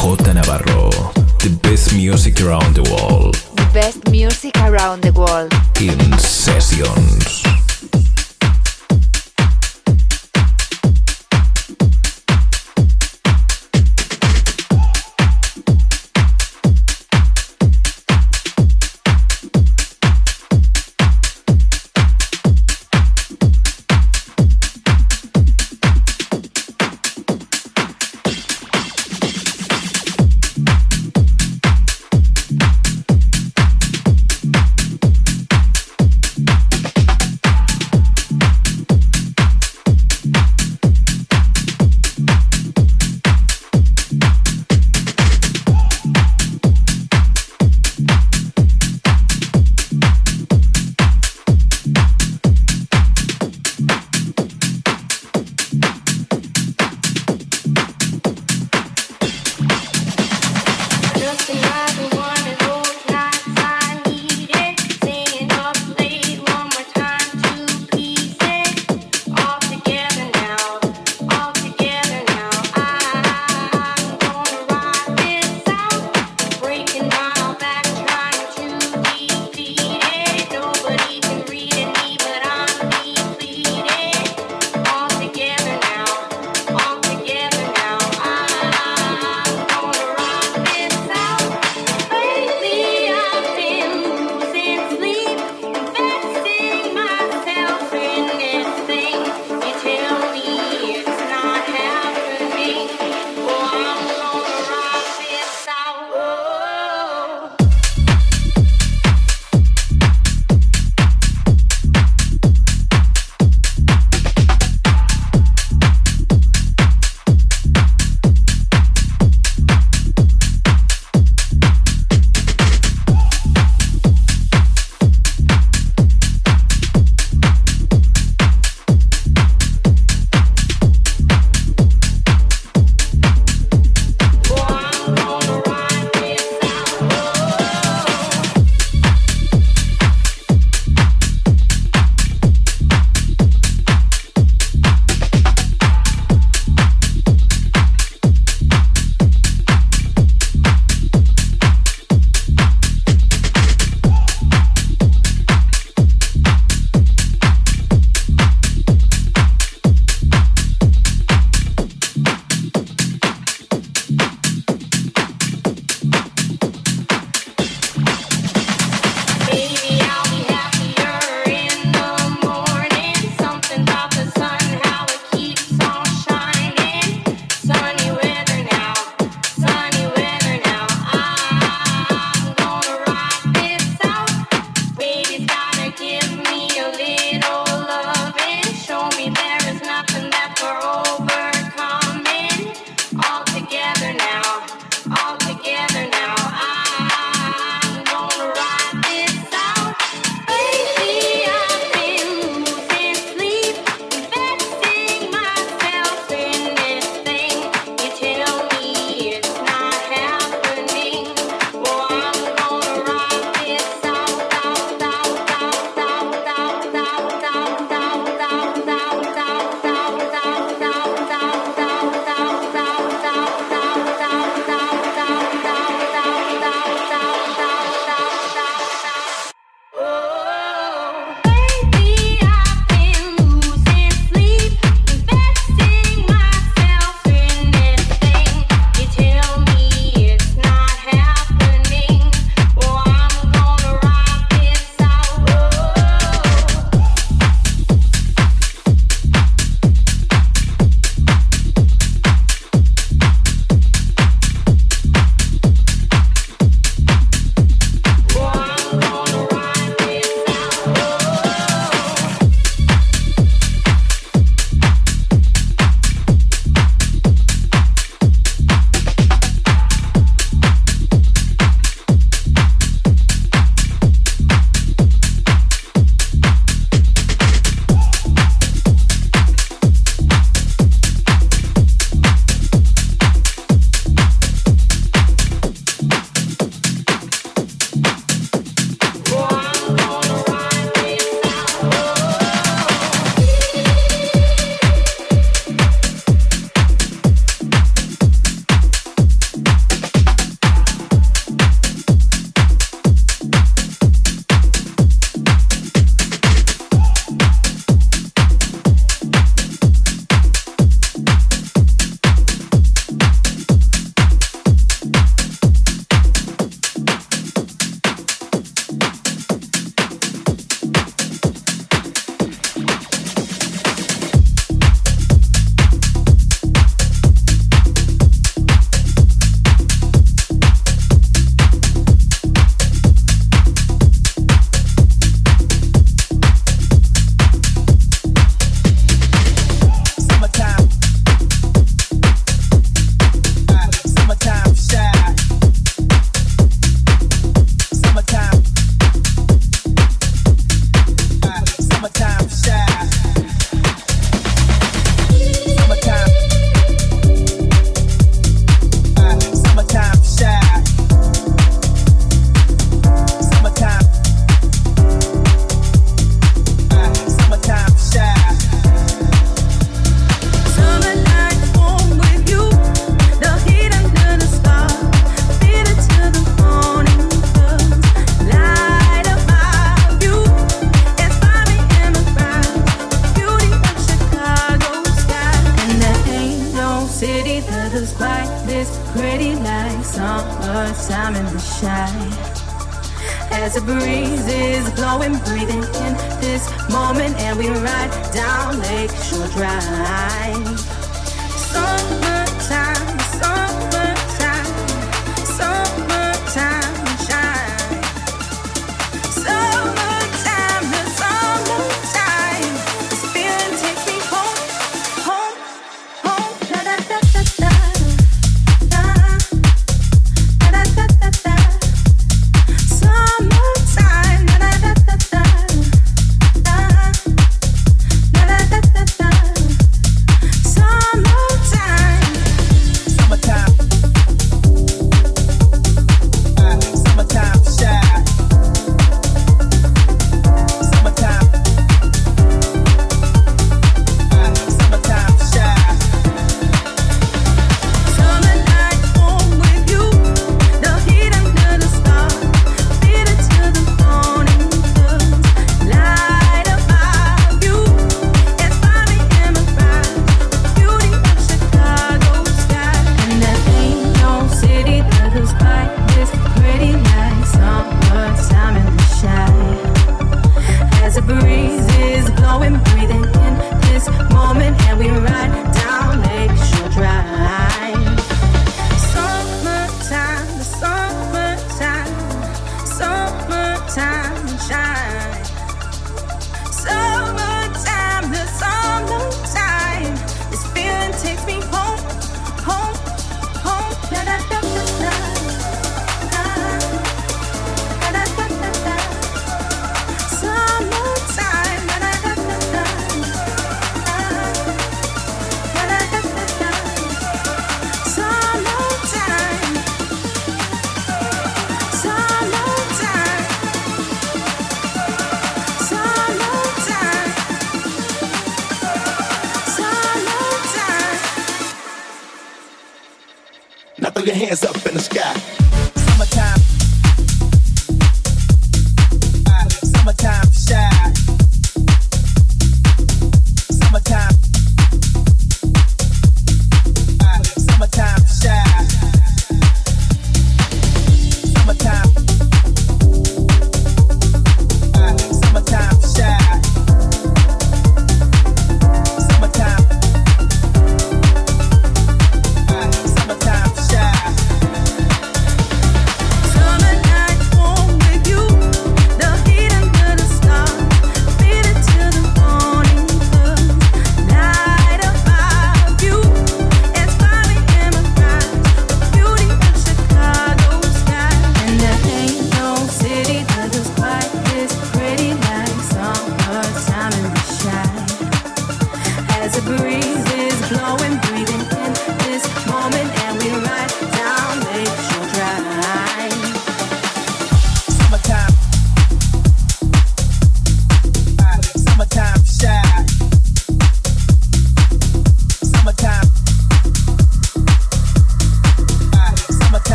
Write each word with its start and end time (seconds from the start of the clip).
Jota 0.00 0.32
Navarro. 0.32 0.88
The 1.40 1.58
best 1.62 1.94
music 1.94 2.40
around 2.40 2.74
the 2.74 2.82
world. 2.90 3.34
The 3.56 3.70
best 3.74 4.10
music 4.10 4.56
around 4.56 5.02
the 5.02 5.12
world. 5.12 5.52
In 5.78 6.18
Sessions. 6.18 7.69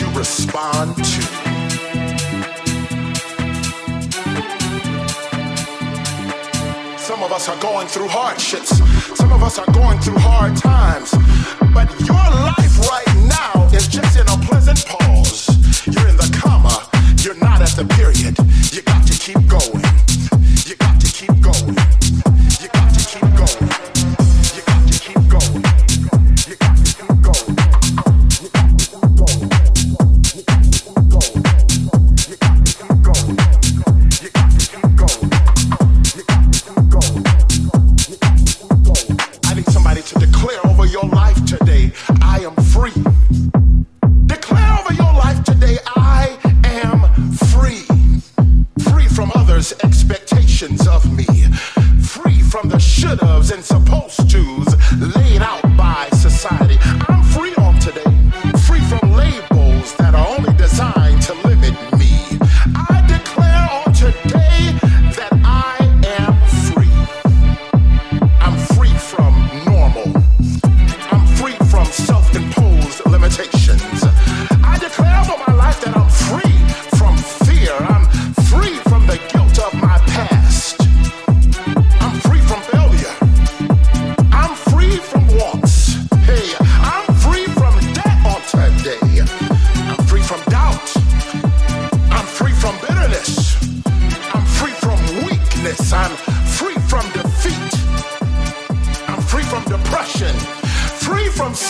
you 0.00 0.10
respond 0.18 0.96
to. 0.96 1.22
Some 6.98 7.22
of 7.22 7.30
us 7.32 7.48
are 7.48 7.60
going 7.60 7.86
through 7.86 8.08
hardships. 8.08 8.78
Some 9.16 9.32
of 9.32 9.42
us 9.42 9.58
are 9.58 9.70
going 9.72 10.00
through 10.00 10.18
hard 10.18 10.56
times. 10.56 11.12
But 11.72 11.88
your 12.00 12.16
life 12.16 12.78
right 12.90 13.14
now 13.28 13.68
is 13.72 13.86
just 13.86 14.16
in 14.18 14.26
a 14.26 14.36
pleasant 14.46 14.84
pause. 14.86 15.48
You're 15.86 16.08
in 16.08 16.16
the 16.16 16.38
comma, 16.42 16.88
you're 17.22 17.36
not 17.36 17.60
at 17.60 17.76
the 17.76 17.84
period. 17.94 18.13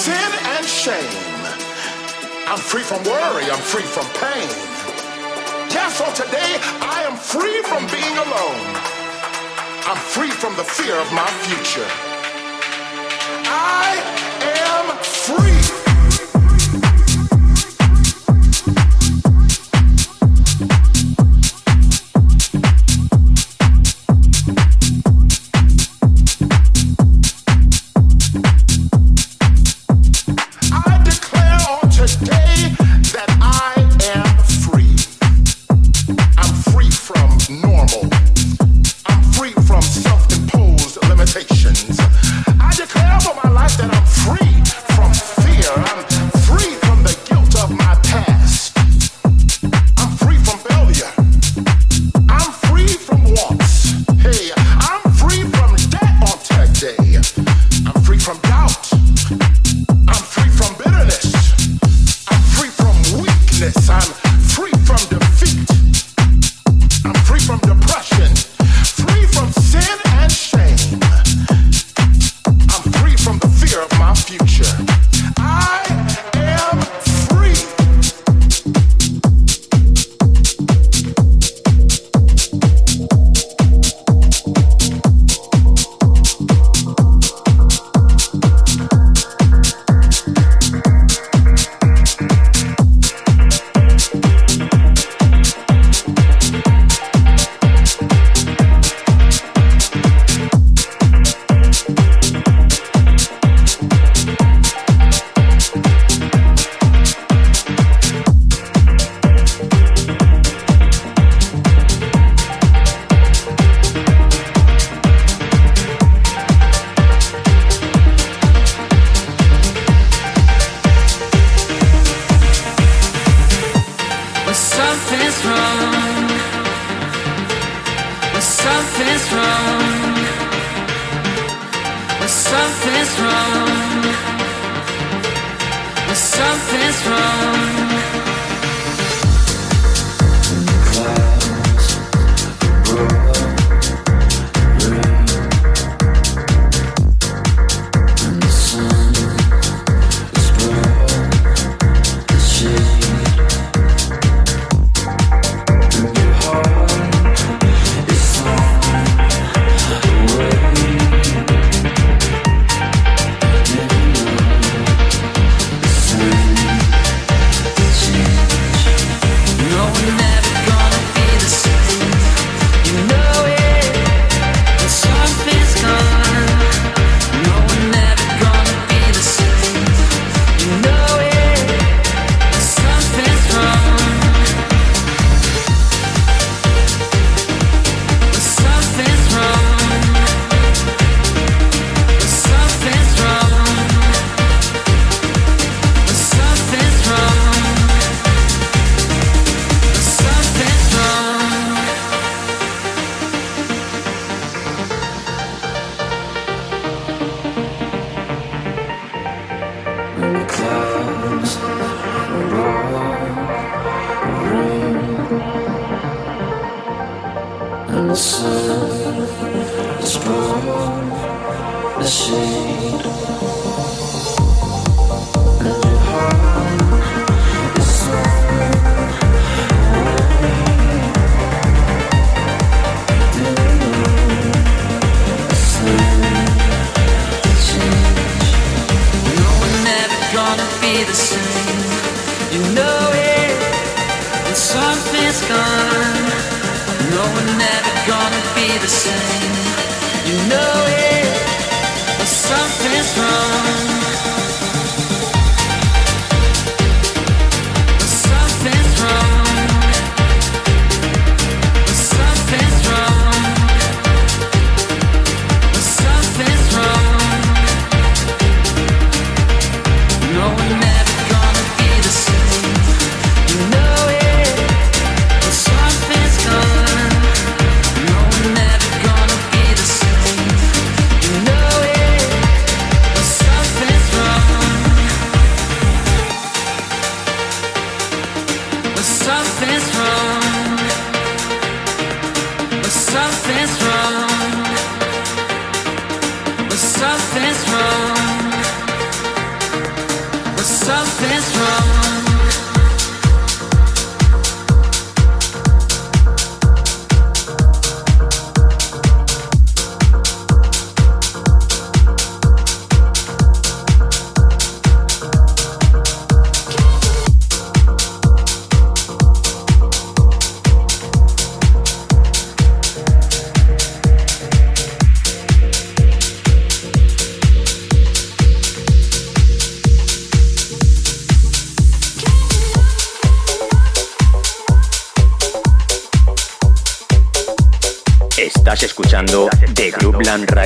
sin 0.04 0.32
and 0.54 0.66
shame. 0.66 1.44
I'm 2.46 2.58
free 2.58 2.82
from 2.82 3.02
worry. 3.04 3.44
I'm 3.50 3.64
free 3.72 3.88
from 3.94 4.04
pain. 4.20 4.48
Yes, 5.72 5.98
on 6.04 6.12
today, 6.12 6.52
I 6.94 7.04
am 7.08 7.16
free 7.16 7.62
from 7.70 7.82
being 7.88 8.16
alone. 8.26 8.64
I'm 9.88 9.96
free 9.96 10.30
from 10.30 10.54
the 10.56 10.64
fear 10.76 10.96
of 11.04 11.10
my 11.14 11.30
future. 11.46 11.90
I 13.48 13.96
am 14.68 14.84
free. 15.02 15.53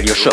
Radio 0.09 0.15
Show. 0.15 0.33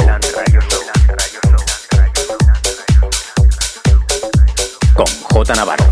Con 4.93 5.05
J 5.33 5.55
Navarro. 5.55 5.85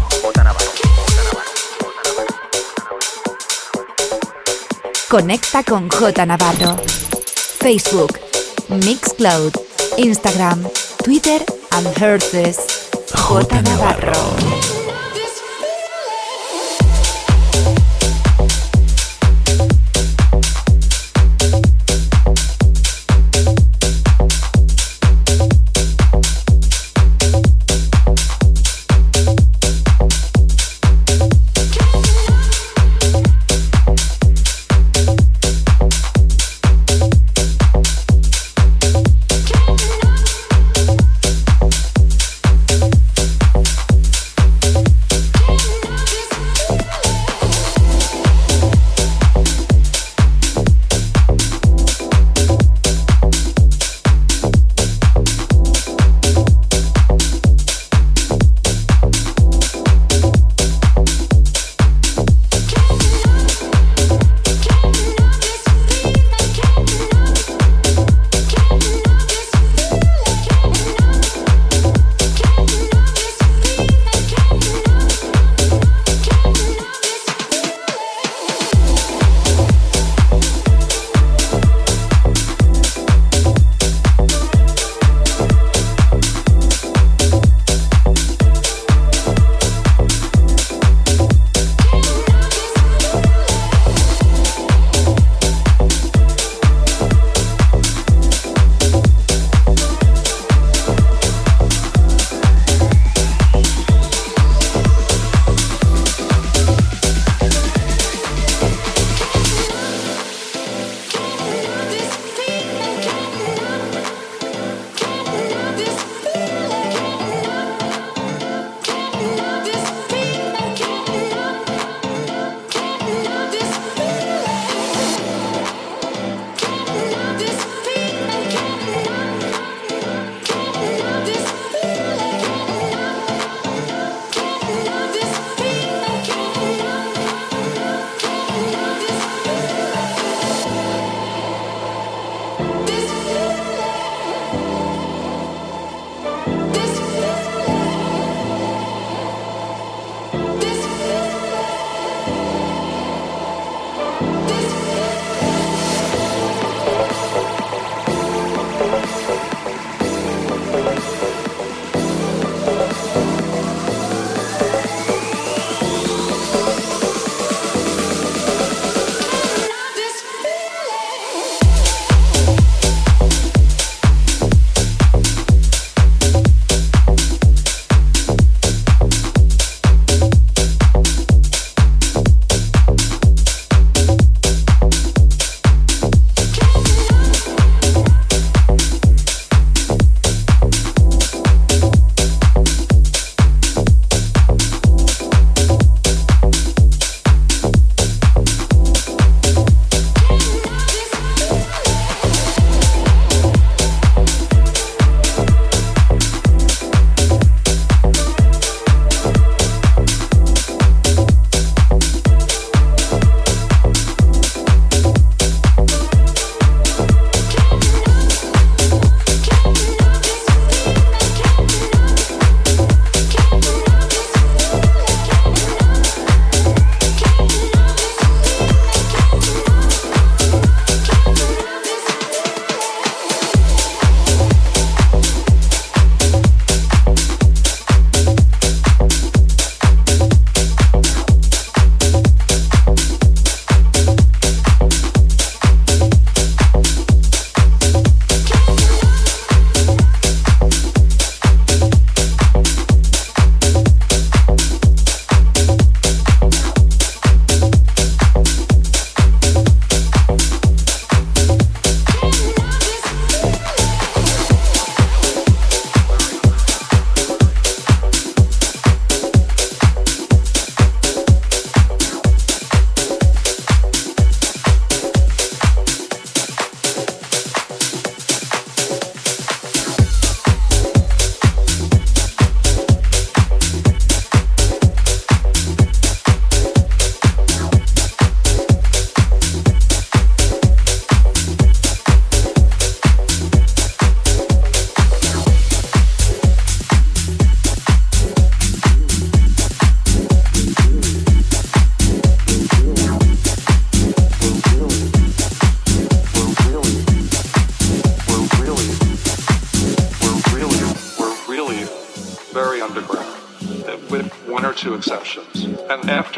Conecta 5.10 5.64
con 5.66 5.90
J 5.90 6.26
Navarro. 6.26 6.78
Facebook, 7.60 8.18
Mixcloud, 8.70 9.52
Instagram, 9.98 10.66
Twitter 11.04 11.44
and 11.72 11.88
Herces. 12.02 12.90
J 13.14 13.62
Navarro. 13.64 14.83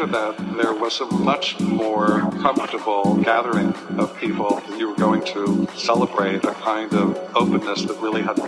after 0.06 0.42
that, 0.42 0.56
there 0.56 0.74
was 0.74 1.00
a 1.00 1.06
much 1.06 1.58
more 1.60 2.20
comfortable 2.42 3.16
gathering 3.22 3.74
of 3.98 4.16
people. 4.18 4.62
You 4.76 4.90
were 4.90 4.96
going 4.96 5.24
to 5.24 5.66
celebrate 5.74 6.44
a 6.44 6.52
kind 6.52 6.92
of 6.92 7.16
openness 7.34 7.82
that 7.84 7.98
really 8.00 8.22
had 8.22 8.38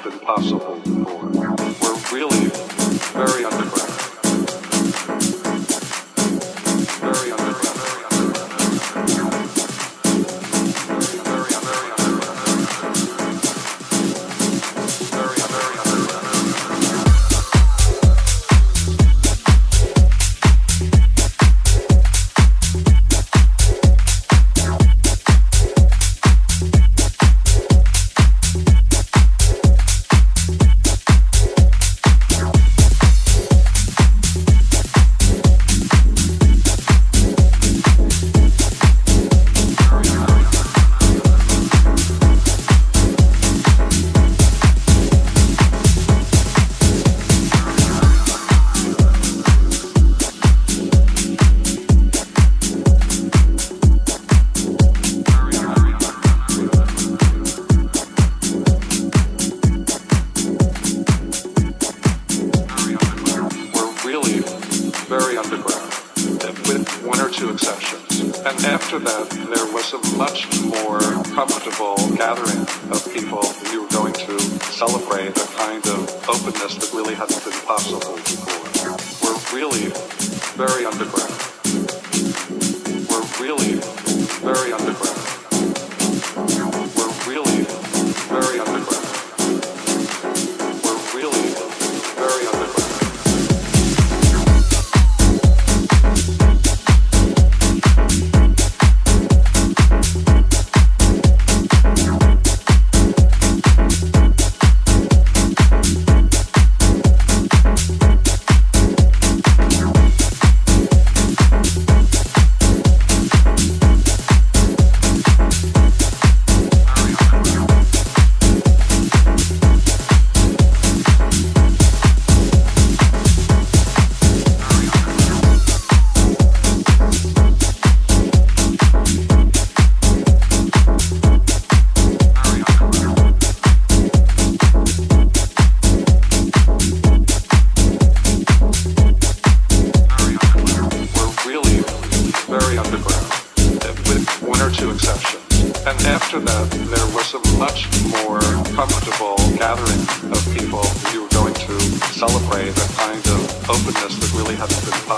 after 146.29 146.41
that, 146.41 146.70
there 146.93 147.09
was 147.16 147.33
a 147.33 147.41
much 147.57 147.89
more 148.12 148.39
comfortable 148.76 149.37
gathering 149.57 150.05
of 150.29 150.45
people. 150.53 150.85
You 151.11 151.22
were 151.22 151.29
going 151.33 151.55
to 151.55 151.81
celebrate 152.12 152.68
a 152.68 152.89
kind 153.01 153.24
of 153.33 153.70
openness 153.70 154.12
that 154.20 154.31
really 154.37 154.55
hadn't 154.55 154.85
been 154.85 154.93
possible. 155.09 155.18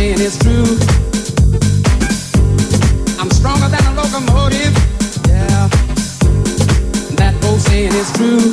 saying 0.00 0.20
is 0.20 0.38
true. 0.38 0.64
I'm 3.20 3.30
stronger 3.30 3.68
than 3.68 3.84
a 3.84 3.92
locomotive. 4.00 4.72
Yeah, 5.28 5.68
that 7.20 7.34
old 7.44 7.60
saying 7.60 7.92
is 7.92 8.10
true. 8.12 8.49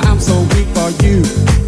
but 0.00 0.06
I'm 0.06 0.20
so 0.20 0.40
weak 0.54 0.68
for 0.76 0.90
you. 1.04 1.67